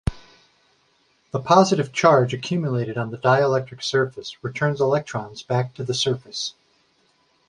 The 1.29 1.39
positive 1.39 1.93
charge 1.93 2.33
accumulated 2.33 2.97
on 2.97 3.11
the 3.11 3.19
dielectric 3.19 3.83
surface 3.83 4.35
returns 4.43 4.81
electrons 4.81 5.43
back 5.43 5.75
to 5.75 5.83
the 5.83 5.93
surface. 5.93 6.55